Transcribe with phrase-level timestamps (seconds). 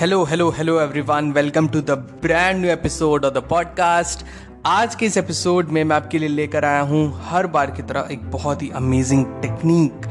[0.00, 4.24] hello hello hello everyone welcome to the brand new episode of the podcast
[4.66, 8.08] आज के इस episode में मैं आपके लिए लेकर आया हूँ हर बार की तरह
[8.10, 10.06] एक बहुत ही अमेजिंग टेक्निक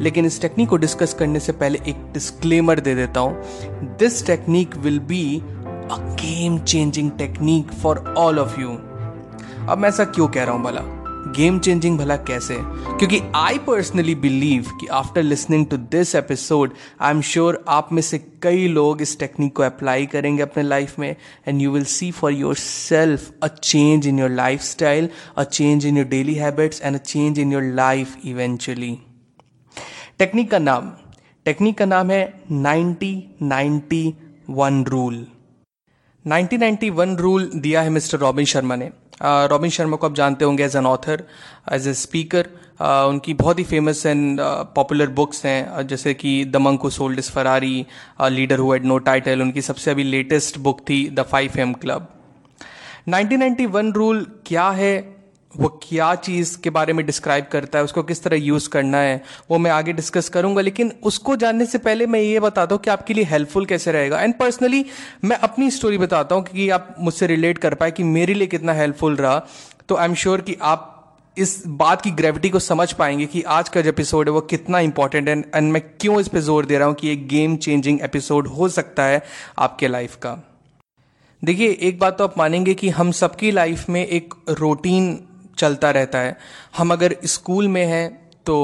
[0.00, 3.42] लेकिन इस टेक्निक को डिस्कस करने से पहले एक डिस्क्लेमर दे देता हूँ.
[3.98, 5.42] This technique will be
[5.90, 8.68] a game changing technique for all of you
[9.68, 11.05] अब मैं ऐसा क्यों कह रहा हूँ भला?
[11.26, 12.56] गेम चेंजिंग भला कैसे?
[12.98, 18.02] क्योंकि आई पर्सनली बिलीव कि after listening to this episode I am sure आप में
[18.02, 21.16] से कई लोग इस टेक्निक को अप्लाई करेंगे अपने लाइफ में
[21.48, 26.06] and you will see for yourself a change in your lifestyle a change in your
[26.06, 28.98] daily habits and a change in your life eventually
[30.18, 30.92] technique का नाम
[31.44, 34.14] टेक्निक का नाम है ninety ninety
[34.50, 35.26] one rule
[36.26, 38.90] 1991 rule दिया है mister robin Sharma ने।
[39.22, 41.22] Robin Sharma को आप जानते होंगे as an author
[41.72, 42.48] as a speaker
[42.82, 44.40] उनकी बहुत ही फ़ेमस एंड
[44.74, 47.86] पॉपुलर बुक्स हैं जैसे कि the monk who sold his Ferrari
[48.30, 52.08] leader who had no title उनकी सबसे अभी लेटेस्ट बुक थी the five AM club
[53.08, 55.15] 1991 rule क्या है?
[55.56, 59.22] वो क्या चीज़ के बारे में डिस्क्राइब करता है, उसको किस तरह यूज़ करना है,
[59.50, 62.90] वो मैं आगे डिस्कस करूँगा, लेकिन उसको जानने से पहले मैं ये बताता हूँ कि
[62.90, 64.84] आपके लिए हेल्पफुल कैसे रहेगा। एंड पर्सनली
[65.24, 68.72] मैं अपनी स्टोरी बताता हूँ कि आप मुझसे रिलेट कर पाए कि मेरे लिए कितना
[68.72, 69.38] हेल्पफुल रहा।
[69.88, 70.92] तो आई एम श्योर कि आप
[71.36, 74.78] इस बात की ग्रेविटी को समझ पाएँगे कि आज का जो एपिसोड है वो कितना
[74.80, 78.00] इंपॉर्टेंट है एंड मैं क्यों इस पर ज़ोर दे रहा हूँ कि एक गेम चेंजिंग
[78.02, 79.22] एपिसोड हो सकता है
[79.58, 80.38] आपके लाइफ का।
[81.42, 85.18] देखिए, एक बात तो आप मानेंगे कि हम सबकी लाइफ में एक रूटीन
[85.58, 86.36] चलता रहता है।
[86.76, 88.08] हम अगर स्कूल में हैं
[88.46, 88.56] तो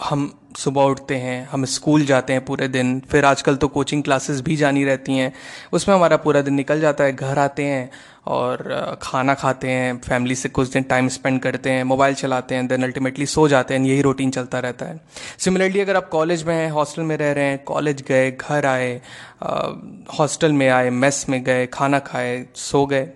[0.00, 4.40] हम सुबह उठते हैं, हम स्कूल जाते हैं पूरे दिन। फिर आजकल तो कोचिंग क्लासेस
[4.40, 5.32] भी जानी रहती हैं।
[5.72, 7.90] उसमें हमारा पूरा दिन निकल जाता है, घर आते हैं
[8.26, 12.66] और खाना खाते हैं, फैमिली से कुछ दिन टाइम स्पेंड करते हैं, मोबाइल चलाते हैं
[12.66, 15.00] देन अल्टीमेटली सो जाते हैं यही रूटीन चलता रहता है।
[15.38, 19.00] सिमिलरली अगर आप कॉलेज में हैं, हॉस्टल में रह रहे हैं, कॉलेज गए, घर आए
[20.18, 23.08] हॉस्टल में आए, मेस में गए, खाना खाए, सो गए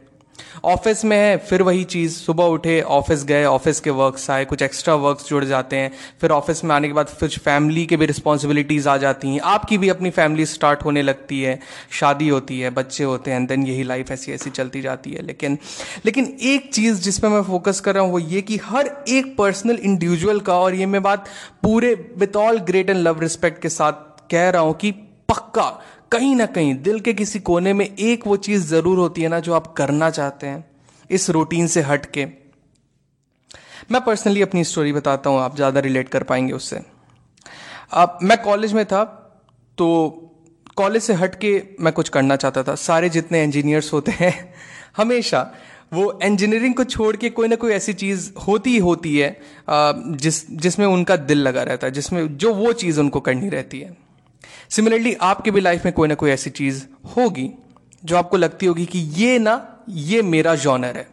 [0.65, 4.63] ऑफ़िस में है, फिर वही चीज़, सुबह उठे ऑफ़िस गए ऑफ़िस के वर्क्स आए, कुछ
[4.63, 5.91] एक्स्ट्रा वर्क्स जुड़ जाते हैं,
[6.21, 9.79] फिर ऑफ़िस में आने के बाद फिर फैमिली के भी रिस्पॉन्सिबिलिटीज़ आ जाती हैं, आपकी
[9.79, 11.59] भी अपनी फैमिली स्टार्ट होने लगती है,
[11.91, 15.59] शादी होती है, बच्चे होते हैं देन यही लाइफ ऐसी ऐसी चलती जाती है, लेकिन
[16.05, 19.37] लेकिन एक चीज़ जिस पर मैं फोकस कर रहा हूँ, वो ये कि हर एक
[19.37, 21.29] पर्सनल इंडिविजुअल का, और ये मैं बात
[21.63, 23.93] पूरे with all great and love respect के साथ
[24.31, 24.91] कह रहा हूँ कि
[25.29, 25.69] पक्का
[26.13, 29.41] कहीं ना कहीं दिल के किसी कोने में एक वो चीज़ ज़रूर होती है ना
[29.41, 30.65] जो आप करना चाहते हैं,
[31.11, 32.25] इस रूटीन से हट के।
[33.91, 36.81] मैं पर्सनली अपनी स्टोरी बताता हूँ, आप ज़्यादा रिलेट कर पाएँगे उससे।
[37.95, 39.05] अब मैं कॉलेज में था
[39.79, 39.89] तो
[40.77, 44.55] कॉलेज से हट के मैं कुछ करना चाहता था। सारे जितने इंजीनियर्स होते हैं,
[44.97, 45.51] हमेशा
[45.93, 49.31] वो इंजीनियरिंग को छोड़ के कोई ना कोई ऐसी चीज़ होती ही होती है
[49.69, 53.97] जिस, जिसमें उनका दिल लगा रहता है, जिसमें जो वो चीज़ उनको करनी रहती है।
[54.71, 56.85] सिमिलरली आपके भी लाइफ में कोई ना कोई ऐसी चीज़
[57.17, 57.51] होगी
[58.05, 61.07] जो आपको लगती होगी कि ये ना, ये मेरा जॉनर है,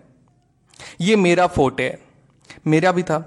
[1.02, 2.00] ये मेरा फोटे है,
[2.68, 3.20] मेरा भी था।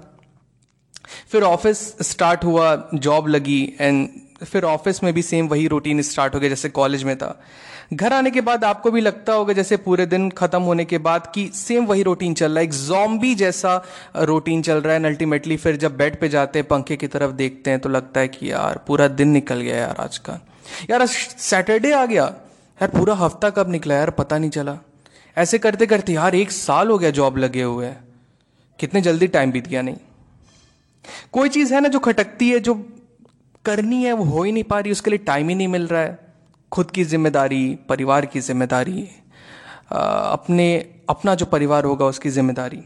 [1.31, 4.09] फिर ऑफ़िस स्टार्ट हुआ जॉब लगी एंड
[4.43, 7.39] फिर ऑफ़िस में भी सेम वही रूटीन स्टार्ट हो गया जैसे कॉलेज में था।
[7.93, 11.31] घर आने के बाद आपको भी लगता होगा जैसे पूरे दिन खत्म होने के बाद
[11.35, 13.83] कि सेम वही रूटीन चल रहा है। एक जॉम्बी जैसा
[14.15, 17.71] रूटीन चल रहा है। अल्टीमेटली फिर जब बेड पे जाते हैं, पंखे की तरफ़ देखते
[17.71, 20.39] हैं तो लगता है कि यार, पूरा दिन निकल गया यार आज का
[20.89, 24.09] यार सैटरडे आ गया। यार, पूरा हफ़्ता कब निकला यार?
[24.09, 24.77] पता नहीं चला।
[25.37, 27.91] ऐसे करते करते यार, एक साल हो गया जॉब लगे हुए
[28.79, 29.97] कितने जल्दी टाइम बीत गया नहीं।
[31.31, 32.73] कोई चीज़ है ना जो खटकती है, जो
[33.65, 36.01] करनी है, वो हो ही नहीं पा रही, उसके लिए टाइम ही नहीं मिल रहा
[36.01, 36.17] है।
[36.71, 39.07] खुद की ज़िम्मेदारी, परिवार की ज़िम्मेदारी
[39.91, 40.75] अपने,
[41.09, 42.83] अपना जो परिवार होगा उसकी ज़िम्मेदारी।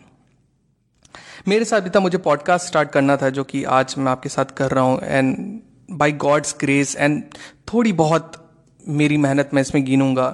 [1.47, 4.55] मेरे साथ भी था, मुझे पॉडकास्ट स्टार्ट करना था, जो कि आज मैं आपके साथ
[4.57, 5.61] कर रहा हूँ and
[5.91, 7.23] by God's grace and
[7.73, 8.39] थोड़ी बहुत
[8.81, 10.29] मेरी मेहनत मैं इसमें गिनूँगा,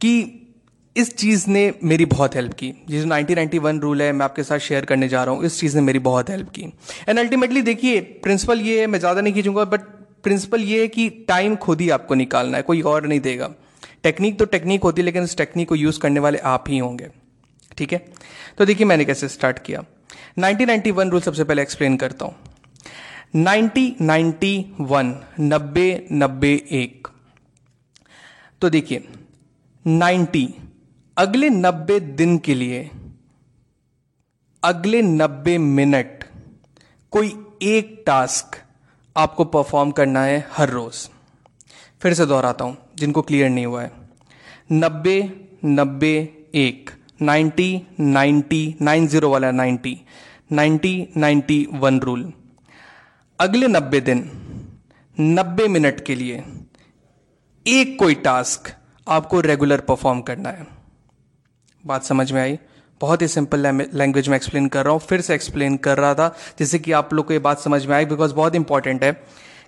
[0.00, 0.47] कि
[0.98, 4.58] इस चीज़ ने मेरी बहुत हेल्प की। ये जो 1991 रूल है, मैं आपके साथ
[4.58, 6.62] शेयर करने जा रहा हूँ, इस चीज़ ने मेरी बहुत हेल्प की।
[7.08, 9.80] एंड अल्टीमेटली देखिए प्रिंसिपल ये है, मैं ज़्यादा नहीं खींचूँगा बट
[10.22, 13.50] प्रिंसिपल ये है कि टाइम खुद ही आपको निकालना है, कोई और नहीं देगा।
[14.02, 17.08] टेक्निक तो टेक्निक होती है, लेकिन उस टेक्निक को यूज़ करने वाले आप ही होंगे।
[17.76, 18.04] ठीक है?
[18.58, 19.84] तो देखिए मैंने कैसे स्टार्ट किया।
[20.38, 22.34] 1991 रूल सबसे पहले एक्सप्लेन करता हूँ।
[23.36, 27.08] 1991 नब्बे नब्बे एक।
[28.62, 29.04] तो देखिए
[29.86, 30.48] 90
[31.18, 32.90] अगले 90 दिन के लिए,
[34.62, 36.24] अगले 90 मिनट,
[37.12, 37.32] कोई
[37.62, 38.56] एक टास्क
[39.16, 41.08] आपको परफॉर्म करना है हर रोज।
[42.02, 43.90] फिर से दोहराता हूँ, जिनको क्लियर नहीं हुआ है।
[44.72, 45.18] नब्बे
[45.64, 46.14] नब्बे
[46.54, 46.90] एक,
[47.22, 49.98] नाइन्टी नाइन्टी, नाइन ज़ीरो वाला ninety
[50.52, 52.32] ninety ninety one rule
[53.38, 54.24] अगले नब्बे दिन,
[55.20, 56.44] नब्बे मिनट के लिए,
[57.66, 58.74] एक कोई टास्क
[59.06, 60.77] आपको रेगुलर परफॉर्म करना है।
[61.88, 62.58] बात समझ में आई।
[63.00, 66.34] बहुत ही सिंपल लैंग्वेज में एक्सप्लेन कर रहा हूँ, फिर से एक्सप्लेन कर रहा था,
[66.58, 69.12] जिससे कि आप लोग को ये बात समझ में आई बिकॉज़ बहुत इंपॉर्टेंट है।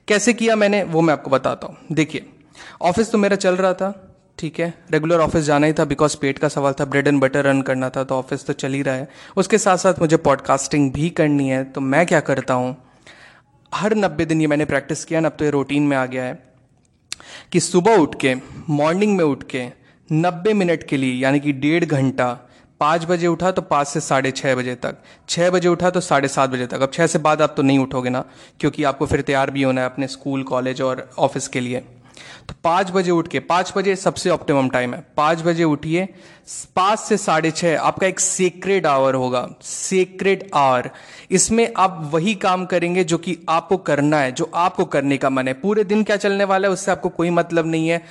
[0.08, 2.26] कैसे किया मैंने, वो मैं आपको बताता हूँ। देखिए
[2.82, 3.92] ऑफ़िस तो मेरा चल रहा था,
[4.38, 7.44] ठीक है रेगुलर ऑफ़िस जाना ही था बिकॉज़ पेट का सवाल था ब्रेड एंड बटर
[7.44, 10.90] रन करना था तो ऑफ़िस तो चल ही रहा है। उसके साथ साथ मुझे पॉडकास्टिंग
[10.92, 12.76] भी करनी है तो मैं क्या करता हूँ,
[13.72, 16.24] हर नब्बे दिन ये मैंने प्रैक्टिस किया ना अब तो ये रूटीन में आ गया
[16.24, 16.38] है,
[17.52, 18.34] कि सुबह उठ के
[18.70, 19.66] मॉर्निंग में उठ के
[20.10, 22.32] नब्बे मिनट के लिए, यानी कि डेढ़ घंटा,
[22.80, 24.96] पाँच बजे उठा तो पाँच से साढ़े छः बजे तक।
[25.28, 27.78] छः बजे उठा तो साढ़े सात बजे तक। अब छः से बाद आप तो नहीं
[27.78, 28.24] उठोगे ना,
[28.60, 31.82] क्योंकि आपको फिर तैयार भी होना है अपने स्कूल, कॉलेज और ऑफ़िस के लिए।
[32.48, 36.08] तो पाँच बजे उठ के, पाँच बजे सबसे ऑप्टिमम टाइम है। पाँच बजे उठिए,
[36.76, 40.90] पाँच से साढ़े छह आपका एक सीक्रेट आवर होगा। सीक्रेट आवर
[41.30, 45.48] इसमें आप वही काम करेंगे जो कि आपको करना है, जो आपको करने का मन
[45.48, 48.02] है। पूरे दिन क्या चलने वाला है, उससे आपको कोई मतलब नहीं है।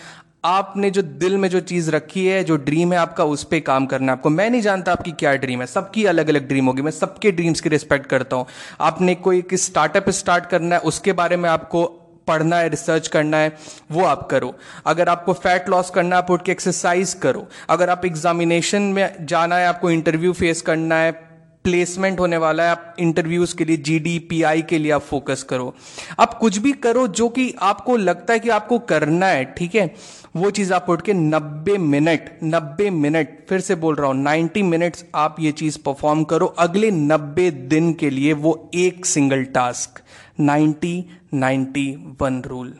[0.45, 3.86] आपने जो दिल में जो चीज़ रखी है, जो ड्रीम है, आपका उस पर काम
[3.86, 6.81] करना है। आपको, मैं नहीं जानता आपकी क्या ड्रीम है। सबकी अलग अलग ड्रीम होगी।
[6.81, 8.45] मैं सबके ड्रीम्स की रिस्पेक्ट करता हूँ।
[8.81, 11.86] आपने कोई किस स्टार्टअप स्टार्ट करना है, उसके बारे में आपको
[12.27, 13.57] पढ़ना है रिसर्च करना है,
[13.91, 14.56] वो आप करो।
[14.86, 19.25] अगर आपको फैट लॉस करना है, आप उठ के एक्सरसाइज करो। अगर आप एग्जामिनेशन में
[19.25, 21.28] जाना है, आपको इंटरव्यू फेस करना है
[21.63, 25.73] प्लेसमेंट होने वाला है। आप इंटरव्यूज़ के लिए जीडी पीआई के लिए आप फोकस करो।
[26.19, 29.94] आप कुछ भी करो जो कि आपको लगता है कि आपको करना है, ठीक है?
[30.35, 34.63] वो चीज़ आप उठ के 90 मिनट 90 मिनट, फिर से बोल रहा हूँ 90
[34.63, 40.01] मिनट्स आप ये चीज़ परफॉर्म करो। अगले 90 दिन के लिए वो एक single task
[40.39, 41.03] 90
[41.33, 41.88] 90
[42.21, 42.73] one rule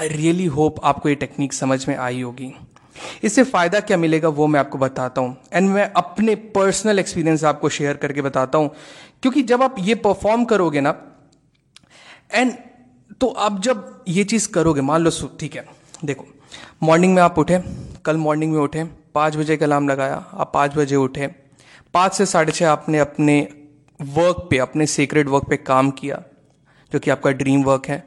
[0.00, 2.52] I really hope आपको ये टेक्निक समझ में आई होगी।
[3.24, 7.68] इससे फ़ायदा क्या मिलेगा वो मैं आपको बताता हूँ। एंड मैं अपने पर्सनल एक्सपीरियंस आपको
[7.70, 8.70] शेयर करके बताता हूँ।
[9.22, 10.94] क्योंकि जब आप ये परफॉर्म करोगे ना
[12.30, 12.52] एंड
[13.20, 15.10] तो आप जब ये चीज़ करोगे, मान लो
[15.40, 15.64] ठीक है,
[16.04, 16.26] देखो
[16.82, 17.58] मॉर्निंग में आप उठे,
[18.04, 21.26] कल मॉर्निंग में उठे, पाँच बजे का अलार्म लगाया, आप पाँच बजे उठे,
[21.94, 23.36] पाँच से साढ़े छह आपने अपने
[24.00, 26.22] वर्क पे, अपने सीक्रेट वर्क पे काम किया,
[26.92, 28.02] जो कि आपका ड्रीम वर्क है।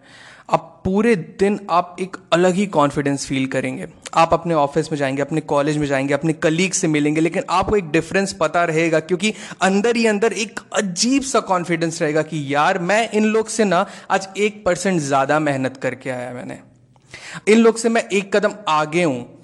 [0.49, 5.21] अब पूरे दिन आप एक अलग ही कॉन्फिडेंस फील करेंगे। आप अपने ऑफ़िस में जाएँगे,
[5.21, 9.33] अपने कॉलेज में जाएँगे, अपने कलीग से मिलेंगे, लेकिन आपको एक डिफरेंस पता रहेगा क्योंकि
[9.61, 13.85] अंदर ही अंदर एक अजीब सा कॉन्फिडेंस रहेगा कि यार, मैं इन लोग से ना
[14.11, 16.59] आज एक परसेंट ज़्यादा मेहनत करके आया मैंने।
[17.47, 19.36] इन लोग से मैं एक कदम आगे हूँ।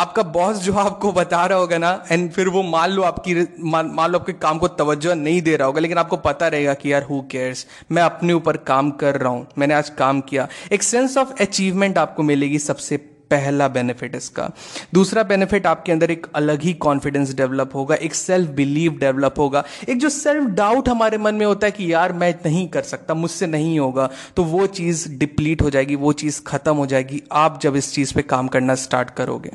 [0.00, 4.10] आपका बॉस जो आपको बता रहा होगा ना एंड फिर वो मान लो आपकी मान,
[4.10, 7.02] लो आपके काम को तवज्जो नहीं दे रहा होगा लेकिन आपको पता रहेगा कि यार
[7.02, 11.16] हु केयर्स मैं अपने ऊपर काम कर रहा हूँ मैंने आज काम किया। एक सेंस
[11.18, 12.96] ऑफ़ अचीवमेंट आपको मिलेगी सबसे
[13.30, 14.48] पहला बेनिफिट इसका।
[14.94, 19.64] दूसरा बेनिफिट आपके अंदर एक अलग ही कॉन्फिडेंस डेवलप होगा एक सेल्फ बिलीव डेवलप होगा।
[19.88, 23.14] एक जो सेल्फ डाउट हमारे मन में होता है कि यार मैं नहीं कर सकता
[23.14, 27.60] मुझसे नहीं होगा तो वो चीज़ डिप्लीट हो जाएगी वो चीज़ खत्म हो जाएगी। आप
[27.62, 29.50] जब इस चीज़ पे काम करना स्टार्ट करोगे।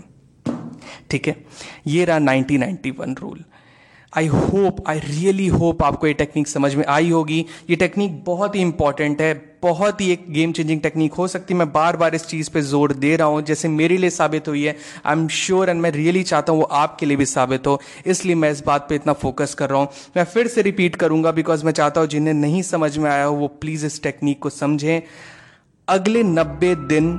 [1.10, 1.36] ठीक है?
[1.88, 3.44] ये रहा 1991 rule
[4.14, 8.56] I hope I really hope आपको ये टेक्निक समझ में आई होगी। ये टेक्निक बहुत
[8.56, 9.34] ही इंपॉर्टेंट है,
[9.64, 12.62] बहुत ही एक गेम चेंजिंग टेक्निक हो सकती है। मैं बार बार इस चीज़ पे
[12.62, 15.92] ज़ोर दे रहा हूँ, जैसे मेरे लिए साबित हुई है। आई एम श्योर एंड मैं
[15.92, 19.14] रियली चाहता हूँ वो आपके लिए भी साबित हो। इसलिए मैं इस बात पे इतना
[19.14, 22.62] फोकस कर रहा हूँ। मैं फिर से रिपीट करूँगा बिकॉज़ मैं चाहता हूँ जिन्हें नहीं
[22.62, 25.02] समझ में आया हो, वो प्लीज़ इस टेक्निक को समझें।
[25.88, 27.14] अगले नब्बे दिन,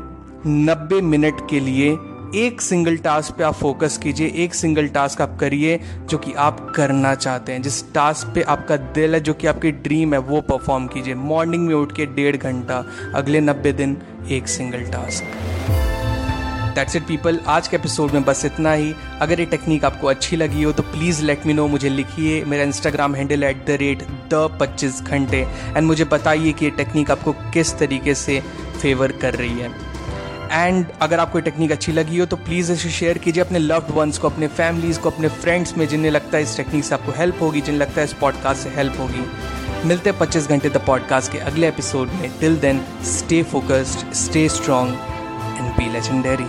[0.47, 1.97] नब्बे मिनट के लिए
[2.37, 6.73] एक सिंगल टास्क पे आप फोकस कीजिए, एक सिंगल टास्क आप करिए जो कि आप
[6.76, 10.40] करना चाहते हैं। जिस टास्क पे आपका दिल है, जो कि आपकी ड्रीम है, वो
[10.40, 13.97] परफॉर्म कीजिए। मॉर्निंग में उठ के डेढ़ घंटा, अगले नब्बे दिन
[14.31, 15.25] एक single task
[16.75, 20.37] that's it people आज के एपिसोड में बस इतना ही। अगर ये टेक्निक आपको अच्छी
[20.37, 24.02] लगी हो तो प्लीज़ लेट मी नो मुझे लिखिए। मेरा Instagram handle at the rate
[24.35, 28.40] the पच्चीस घंटे। एंड मुझे बताइए कि ये टेक्निक आपको किस तरीके से
[28.83, 29.95] फेवर कर रही है।
[30.56, 34.18] एंड अगर आपको टेक्निक अच्छी लगी हो तो प्लीज़ इसे शेयर कीजिए अपने लव्ड वंस
[34.18, 37.42] को, अपने फैमिलीज़ को, अपने फ्रेंड्स में, जिन्हें लगता है इस टेक्निक से आपको हेल्प
[37.42, 39.26] होगी, जिन्हें लगता है इस पॉडकास्ट से हेल्प होगी।
[39.88, 44.48] मिलते हैं पच्चीस घंटे द पॉडकास्ट के अगले एपिसोड में। Till then stay focused stay
[44.48, 44.88] strong
[45.58, 46.48] and be legendary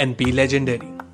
[0.00, 1.09] and be legendary.